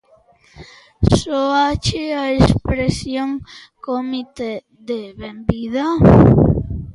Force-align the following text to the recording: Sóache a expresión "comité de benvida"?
Sóache 1.21 2.03
a 2.23 2.25
expresión 2.39 3.29
"comité 3.87 4.53
de 4.89 5.01
benvida"? 5.21 5.85